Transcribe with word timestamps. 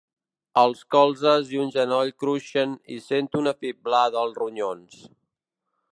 Els 0.59 0.79
colzes 0.95 1.51
i 1.57 1.61
un 1.65 1.69
genoll 1.75 2.09
cruixen 2.23 2.73
i 2.97 2.99
sento 3.11 3.43
una 3.45 3.55
fiblada 3.61 4.21
als 4.23 4.43
ronyons. 4.45 4.99